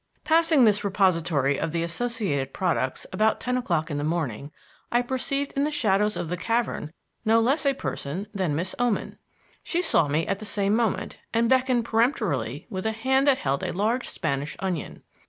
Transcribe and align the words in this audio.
Passing 0.23 0.63
this 0.63 0.83
repository 0.83 1.59
of 1.59 1.73
the 1.73 1.83
associated 1.83 2.53
products 2.55 3.05
about 3.13 3.39
ten 3.39 3.55
o'clock 3.55 3.91
in 3.91 3.99
the 3.99 4.03
morning, 4.03 4.51
I 4.91 5.03
perceived 5.03 5.53
in 5.53 5.63
the 5.63 5.69
shadows 5.69 6.17
of 6.17 6.27
the 6.27 6.37
cavern 6.37 6.91
no 7.23 7.39
less 7.39 7.67
a 7.67 7.75
person 7.75 8.25
than 8.33 8.55
Miss 8.55 8.73
Oman. 8.79 9.19
She 9.61 9.83
saw 9.83 10.07
me 10.07 10.25
at 10.25 10.39
the 10.39 10.43
same 10.45 10.75
moment, 10.75 11.17
and 11.35 11.47
beckoned 11.47 11.85
peremptorily 11.85 12.65
with 12.67 12.87
a 12.87 12.93
hand 12.93 13.27
that 13.27 13.37
held 13.37 13.61
a 13.63 13.73
large 13.73 14.09
Spanish 14.09 14.55
onion. 14.57 15.03